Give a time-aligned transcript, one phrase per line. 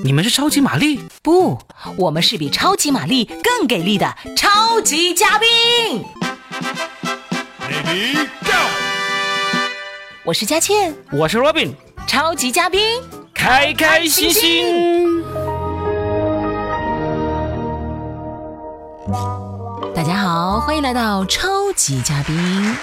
[0.00, 1.00] 你们是超级玛丽？
[1.22, 1.58] 不，
[1.98, 6.02] 我们是比超级玛丽更给力的超级嘉宾。
[10.24, 11.74] 我是佳倩，我是 Robin，
[12.06, 12.80] 超级嘉宾，
[13.34, 15.22] 开开心心。
[19.94, 22.74] 大家好，欢迎来到超级嘉宾。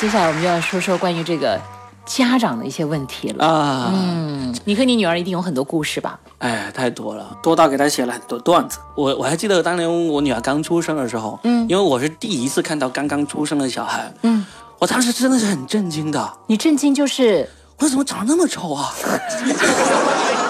[0.00, 1.60] 接下来我们就要说说关于这个
[2.04, 3.46] 家长的一些问题了。
[3.46, 6.18] 啊，嗯，你和你女儿一定有很多故事吧？
[6.38, 8.78] 哎，太多了，多到给他写了很多段子。
[8.94, 11.66] 我我还记得当年我女儿刚出生的时候，嗯。
[11.68, 14.46] 因为我是第一次看到刚刚出生的小孩，嗯，
[14.78, 17.48] 我当时真的是很震惊的，你震惊就是？
[17.80, 18.92] 我怎么长得那么丑啊？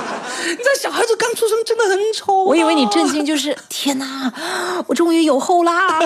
[0.50, 4.32] 你这小孩子刚出生真的很丑、啊我以为你震，惊就是天哪，
[4.86, 5.98] 我终于有后啦！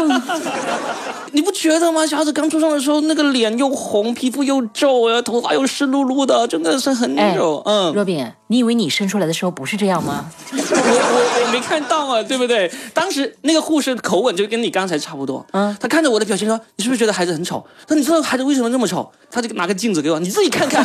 [1.33, 2.07] 你不觉得吗？
[2.07, 7.63] 小孩子刚出生的时候，那个脸又红，皮肤又皱，然后头发又湿漉漉的，真的是很哎丑。
[7.65, 10.27] 嗯，若饼，你以为你生出来的时候不是这样吗？
[10.53, 12.71] 我我我没看到啊，对不对？
[12.93, 15.45] 当时那个护士口吻就跟你刚才差不多。
[15.53, 20.85] 嗯他看着我的表情说：“你是不是觉得孩子很丑？”他说：“你知道孩子为什么这么丑？”他就拿个镜子给我，你自己看看，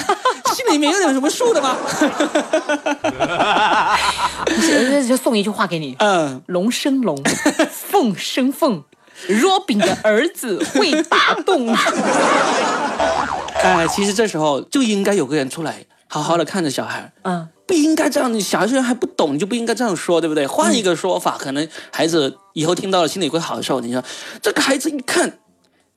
[0.55, 1.75] 心里面有点什么数的吗？
[4.45, 7.17] 就就送一句话给你：嗯，龙生龙，
[7.71, 8.83] 凤生凤。
[9.27, 11.73] 若饼的儿子会打洞。
[13.63, 17.11] 哎，其实这时候就应该有个人出来，好好的看着小孩。
[17.23, 20.45] 嗯，不应该这样，你小孩虽然还不懂，你就不应该这样说，对不对？
[20.45, 23.79] 换一个说法，可能孩子以后听到了心里会好受。
[23.79, 24.03] 你说
[24.39, 25.39] 这个孩子一看，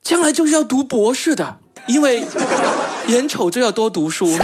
[0.01, 2.25] 将来就是要读博士的，因为
[3.05, 4.35] 眼瞅就要多读书。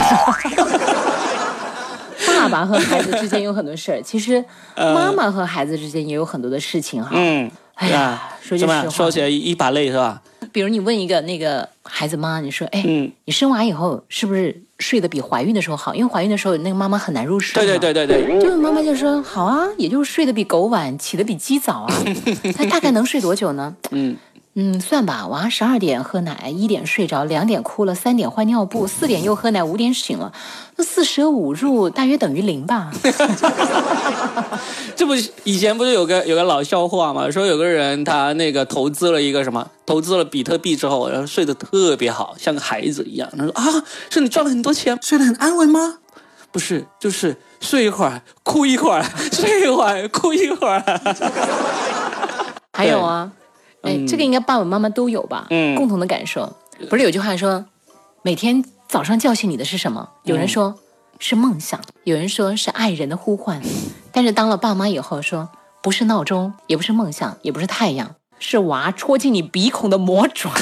[2.49, 4.43] 爸爸和孩子之间有很多事儿， 其实
[4.75, 7.11] 妈妈和孩子之间也有很多的事情哈。
[7.13, 10.21] 嗯，哎呀说句实话说起来一把泪是吧？
[10.53, 15.93] 比如你问一个那个孩子妈，你说，哎，嗯你生娃以后是不是睡得比怀孕的时候好？
[15.93, 17.61] 因为怀孕的时候那个妈妈很难入睡。
[17.63, 17.93] 对对。
[17.93, 21.93] 对对对，就妈妈就说好啊，也就是睡得比狗晚，起得比鸡早啊。
[22.55, 23.75] 他大概能睡多久呢？
[23.91, 24.15] 嗯，
[24.59, 30.33] 嗯，算吧，娃十二点喝奶，一点睡着，两点哭了，三点换尿布，四点又喝奶，五点醒了，
[30.77, 32.91] 那四舍五入大约等于零吧？
[34.97, 37.29] 这不以前不是有个有个老笑话吗？
[37.29, 43.29] 说有个人他那个投资了一个什么，投资了比特币之后，然后睡得特别好，像个孩子一样。
[43.37, 43.63] 他说啊，
[44.09, 45.99] 是你赚了很多钱，睡得很安稳吗？
[46.51, 50.83] 不是，就是睡一会儿哭一会儿， 睡一会儿哭一会儿。
[52.73, 53.31] 还有啊，
[53.87, 55.47] 哎，这个应该爸爸妈妈都有吧？
[55.49, 56.55] 嗯共同的感受。
[56.89, 57.65] 不是有句话说，
[58.21, 60.09] 每天早上叫醒你的是什么？
[60.23, 60.75] 有人说
[61.19, 63.61] 是梦想，有人说是爱人的呼唤，
[64.11, 65.49] 但是当了爸妈以后说，
[65.81, 70.51] 不是闹钟，也不是梦想，也不是太阳，是娃戳进你鼻孔的魔爪。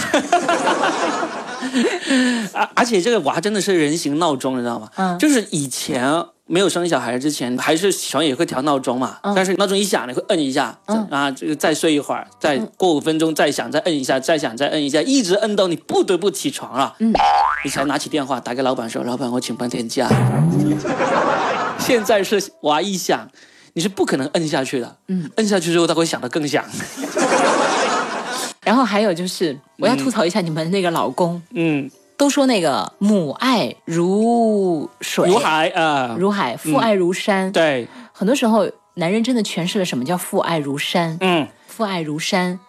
[2.54, 4.90] 而而且这个娃真的是人形闹钟，你知道吗？
[4.96, 9.18] 嗯就是以前没有生小孩之前，还是喜欢也会调闹钟嘛。
[9.24, 9.34] 嗯。
[9.36, 11.08] 但是闹钟一响，你会摁一下，嗯。
[11.10, 17.12] 啊，这个再睡一会儿，再过五分钟再响，再摁一下，再响再摁一下，一直摁到你不得不起床了，嗯，
[17.64, 20.08] 你才拿起电话打给老板说：“老板，我请半天假。
[21.80, 23.28] ”现在是娃一响，
[23.74, 26.64] 你是不可能摁下去的，嗯，摁下去之后他会响得更响，
[28.64, 37.52] 然后还有就是，我要吐槽一下你们那个老公，嗯，都说那个母爱如水，如海啊，如海，父爱如山。
[37.52, 41.18] 对，很多时候，男人真的诠释了什么叫父爱如山。
[41.20, 42.60] 嗯，父爱如山，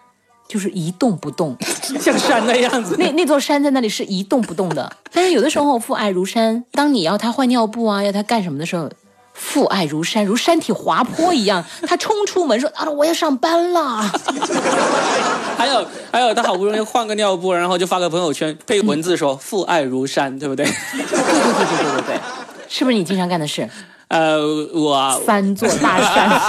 [0.48, 1.56] 就是一动不动。
[2.00, 4.96] 像山那样子，那那座山在那里是一动不动的。
[5.12, 8.90] 但是有的时候，父爱如山，当你要他换尿布啊，要他干什么的时候，
[9.36, 14.02] 父爱如山，如山体滑坡一样，他冲出门说啊，我要上班了。
[15.56, 20.64] 还有还有，他好不容易换个尿布，然后就发个朋友圈，配文字说“父爱如山”，对不对？
[20.64, 22.20] 对对对对对对对，
[22.68, 23.68] 是不是你经常干的事？
[24.08, 24.38] 呃，
[24.72, 26.40] 我三座大山。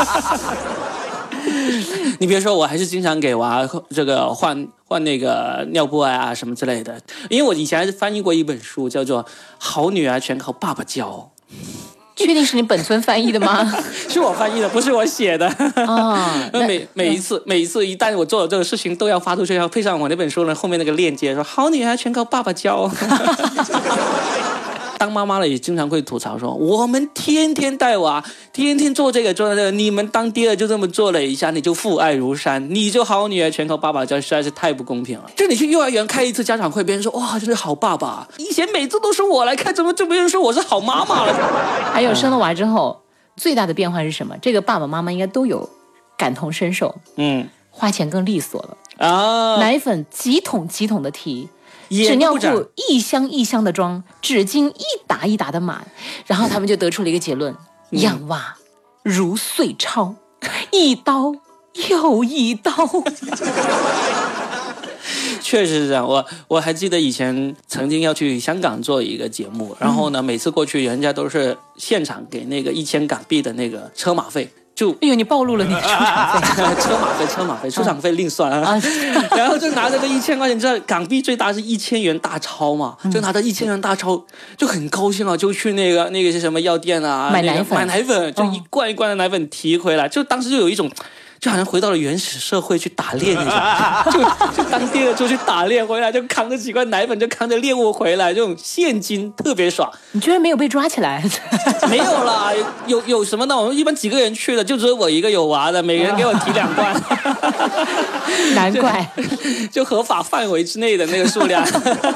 [2.19, 6.99] 你别说，我还是经常给娃这个换换那个尿布啊什么之类的，
[7.29, 9.23] 因为我以前还是翻译过一本书，叫做
[9.57, 11.31] 《好女儿全靠爸爸教
[12.17, 13.63] 确定是你本村翻译的吗？》，
[14.13, 15.47] 是我翻译的，不是我写的。
[15.85, 22.89] 啊， 那每每一次每一次一旦我做了这个事情，都要发出去，要配上我那本书的后面那个链接，说“好女孩全靠爸爸教”。
[24.97, 35.29] 当妈妈了也经常会吐槽说，我们天天带娃，天天做这个做那个，你们当爹的就这么做了一下，你就父爱如山，你就好女儿全靠爸爸教，实在是太不公平了。
[35.35, 41.33] 就你去幼儿园开一次家长会，别人说哇，真是好爸爸，以前每次都是我来开，怎么就没人说我是好妈妈了？
[41.93, 43.01] 还有生了娃之后，
[43.35, 44.35] 最大的变化是什么？
[44.41, 45.69] 这个爸爸妈妈应该都有
[46.17, 51.47] 感同身受，嗯花钱更利索了，啊，奶粉几桶几桶的提。
[51.89, 55.85] 也纸尿裤一箱一箱的装，纸巾一打一打的买，
[56.25, 57.55] 然后他们就得出了一个结论：
[57.91, 58.55] 养娃
[59.03, 60.15] 如碎钞，
[60.71, 61.33] 一刀
[61.89, 62.71] 又一刀。
[65.41, 76.75] 确实是这样，我我还记得以前曾经要去香港做一个节目，然后呢，每次过去人家都是现场给那个一千港币的那个车马费，就哎呦，你暴露了你的出场费。
[76.77, 78.79] 车马费车马费出场费另算啊，
[79.35, 84.23] 然后就拿着这一千块钱，你知道港币最大是一千元大钞嘛，就拿着一千元大钞
[84.55, 87.75] 就很高兴啊，就去那个那个是什么药店啊，买奶粉。
[87.75, 90.87] 买奶粉，就一罐一罐的奶粉提回来，就当时就有一种。
[91.39, 94.13] 就好像回到了原始社会去打猎那种，
[94.55, 99.89] 就就当地的出去打猎回来，就扛着几罐奶粉，就扛着猎物回来，这种现金特别爽。
[100.13, 101.23] 你居然没有被抓起来？
[101.89, 102.51] 没有啦，
[102.87, 103.55] 有有什么呢？
[103.55, 106.93] 我们一般几个人去的，就只有我一个有娃的，每个人给我提两罐，
[108.55, 109.07] 难怪，
[109.71, 111.63] 就合法范围之内的那个数量。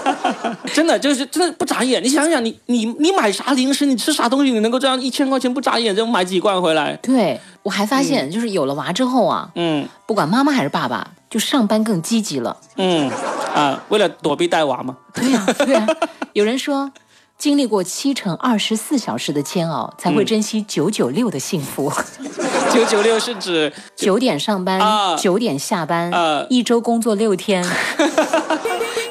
[0.73, 6.97] 真的就是真的不眨眼，你想想，你你你买啥零食，你吃啥东西，你能够这样一千块钱不眨眼就买几罐回来？
[7.01, 12.57] 对我还发现，就是有了娃之后啊，嗯不管妈妈还是爸爸，就上班更积极了。
[12.77, 13.09] 嗯
[13.55, 14.97] 啊，为了躲避带娃嘛。
[15.13, 15.85] 对呀、对呀、
[16.33, 16.91] 有人说，
[17.37, 21.91] 经历过七乘二十四小时的煎熬，才会珍惜九九六的幸福。
[22.73, 27.63] 九九六是指九点上班啊，九、点下班，啊一周工作六天。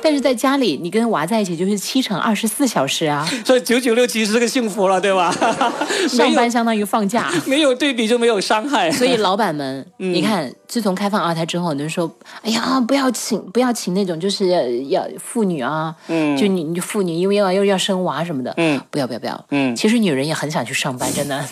[0.03, 5.31] 但是在家里，你跟娃在一起就是七乘二十四小时啊，所以九九六其实是个幸福了，对吧？
[6.09, 7.31] 上班相当于放假。
[7.47, 8.91] 没有对比就没有伤害。
[8.91, 12.11] 所以老板们，嗯你看，自从开放二胎之后，很多人说，
[12.43, 21.45] 哎呀，不要请，不要请那种就是要妇女啊，嗯就你你妇女，因为要又要生娃什么的，嗯不要不要不要，嗯其实女人也很想去上班，真的。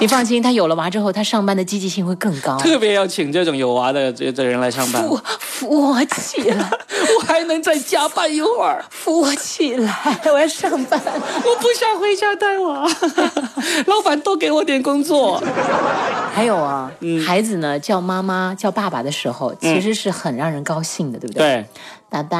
[0.00, 2.56] 你放心，他有了娃之后，他上班的积极性会更高。
[2.58, 6.70] 特别要请这种有娃的这这人来上班，扶扶我起来，
[7.18, 8.84] 我还能再加班一会儿。
[8.90, 9.92] 扶我起来，
[10.32, 11.00] 我要上班。
[11.04, 12.86] 我不想回家带娃，
[13.86, 15.42] 老板多给我点工作。
[16.32, 21.42] 还有啊，嗯孩子呢叫妈妈叫爸爸的时候，其实是很让人高兴的，对不对？
[21.42, 21.66] 对，
[22.10, 22.38] 爸爸，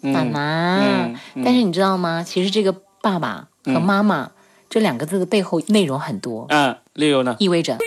[0.00, 0.80] 妈妈。
[1.44, 2.24] 但是你知道吗？
[2.26, 4.30] 其实这个爸爸和妈妈、
[4.68, 7.36] 这两个字的背后内容很多，嗯，例如呢？
[7.38, 7.78] 意味着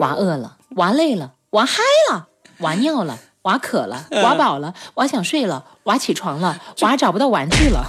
[0.00, 2.26] 娃饿了，娃累了，娃嗨了，
[2.58, 3.18] 娃尿了。
[3.44, 7.84] 娃渴了，嗯娃饱了，娃想睡了，娃起床了，娃找不到玩具了。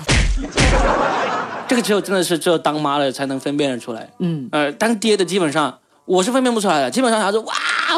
[1.66, 4.10] 这个只有真的是只有当妈的才能分辨得出来。
[4.20, 7.54] 嗯，呃，当爹的基本上我是分辨不出来的，基本上他说哇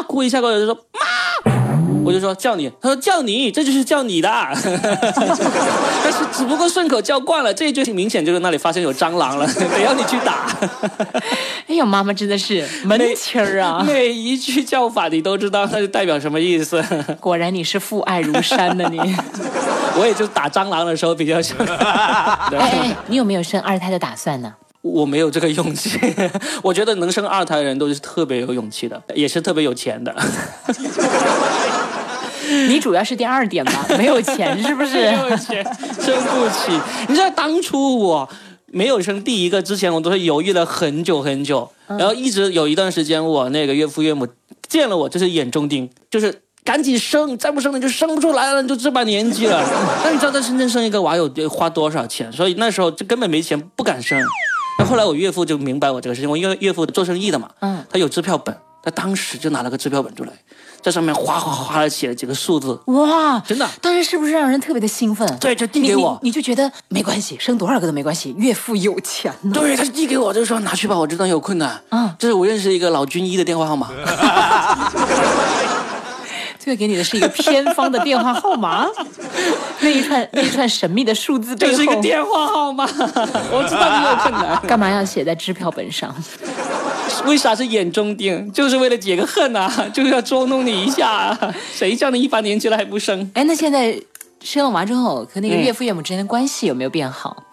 [0.06, 1.00] 哭一下过来就说妈，
[2.08, 10.48] 我就说叫你，他说叫你，这就是叫你的， 但是只不过顺口叫惯了，这一句明显就是那里发现有蟑螂了， 得要你去打。
[11.66, 13.84] 哎呀，妈妈真的是门清儿啊！
[13.86, 16.82] 每一句叫法你都知道，那就代表什么意思。
[17.20, 18.98] 果然你是父爱如山的你。
[20.00, 24.54] 我也就打蟑螂的时候比较像，哎哎，你有没有生二胎的打算呢？
[24.80, 25.98] 我没有这个勇气。
[26.62, 30.14] 我觉得能生二胎的人都是特别有勇气的，也是特别有钱的。
[32.68, 34.94] 你主要是第二点吧， 没有钱是不是？
[34.94, 35.64] 没有钱，
[36.00, 36.72] 生不起。
[37.08, 38.28] 你知道当初我
[38.66, 44.26] 没有生第一个之前，我都是犹豫了很久很久，然后一直有一段时间，我那个岳父岳母
[44.68, 46.42] 见了我就是眼中钉，就是。
[46.64, 49.64] 赶紧生，再不生你就生不出来了，你就这把年纪了。
[50.04, 52.30] 那你知道在深圳生一个娃有得花多少钱？
[52.30, 54.22] 所以那时候就根本没钱，不敢生。
[54.78, 60.32] 那后来我岳父就明白我这个事情，我因为岳父做生意的嘛，嗯，他有支票本，他当时就拿了个支票本出来，
[60.80, 63.68] 在上面哗哗哗的写了几个数字，哇，真的。
[63.80, 65.28] 当时是不是让人特别的兴奋？
[65.38, 66.18] 对，就递给我。
[66.22, 69.52] 你，你就觉得没关系，生多少个都没关系，岳父有钱呢。
[69.52, 71.82] 对，他就递给我，就说拿去吧，我知道你有困难。
[71.90, 73.90] 嗯这是我认识一个老军医的电话号码。
[76.60, 78.86] 这个给你的是一个偏方的电话号码，
[79.80, 82.84] 那一串那一串神秘的数字背这是一个，电话号码，
[83.50, 84.60] 我知道你有困难。
[84.66, 86.14] 干嘛要写在支票本上？
[87.28, 88.50] 为啥是眼中钉？
[88.52, 91.54] 就是为了解个恨啊， 就是要捉弄你一下啊。
[91.72, 93.30] 谁叫你一把年纪了还不生？
[93.34, 94.00] 哎，那现在
[94.40, 97.44] 生了娃之后，和那个嗯岳父岳母之间的关系有没有变好？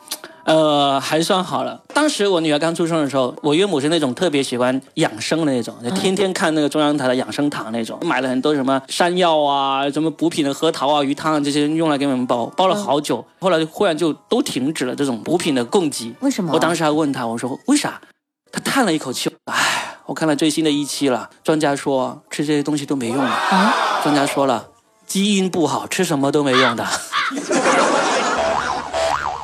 [0.46, 1.82] 呃，还算好了。
[1.91, 13.25] 当时我女儿刚出生的时候，我岳母是那种特别喜欢养生的那种，就天天看那个中央台的养生堂那种，买了很多什么山药啊、什么补品的核桃啊、鱼汤啊这些用来给我们煲，煲了好久。
[13.39, 16.13] 后来就忽然就都停止了这种补品的供给。
[16.20, 16.53] 为什么？
[16.53, 18.00] 我当时还问她，我说为啥？
[18.55, 23.29] 他叹了一口气，唉，我看了最新的一期了，专家说吃这些东西都没用了。
[23.29, 24.67] 啊，专家说了，
[25.05, 26.85] 基因不好，吃什么都没用的。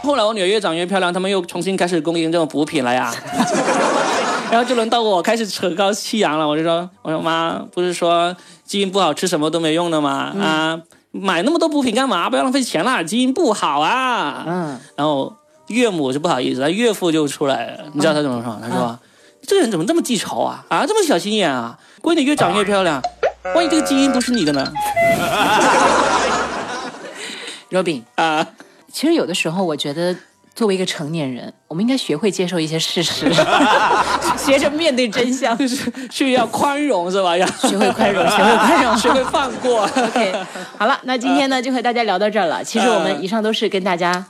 [0.02, 3.14] 后来我女儿越长越漂亮，他们又重新开始供应这种补品了呀。
[4.50, 10.34] 然后就轮到我开始扯高气扬了，我就说：“我说妈，不是说基因不好吃什么都没用的吗？
[10.42, 10.80] 啊，
[11.12, 12.30] 买那么多补品干嘛？
[12.30, 15.34] 不要浪费钱啦，基因不好啊。”嗯，然后
[15.72, 18.60] 岳母是不好意思，他岳父就出来了，你知道他怎么说？
[18.62, 19.00] 他说
[19.48, 20.64] ：“这个人怎么这么记仇啊？
[20.70, 21.78] 啊，这么小心眼啊？
[22.02, 23.02] 闺女越长越漂亮，
[23.56, 24.72] 万一这个基因不是你的呢？
[27.72, 28.46] Robin，啊，
[28.92, 30.16] 其实有的时候我觉得。
[30.54, 33.34] 作为一个成年人，我们应该学会接受一些事实，
[34.38, 37.38] 学着面对真相，就是需要宽容是吧？
[37.38, 39.84] 要学会宽容， 学会宽容，学会放过。
[39.84, 40.34] OK，
[40.78, 42.62] 好了，那今天呢就和大家聊到这儿了。
[42.62, 44.26] 其实我们以上都是跟大家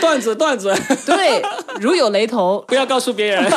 [0.00, 0.74] 段 子段子，
[1.06, 1.42] 对
[1.80, 3.50] 如有雷同， 不要告诉别人。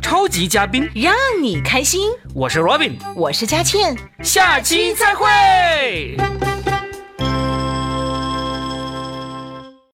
[0.00, 1.12] 超级嘉宾，让
[1.42, 2.10] 你开心。
[2.34, 3.96] 我是 Robin，我是佳倩。
[4.22, 6.16] 下期再会。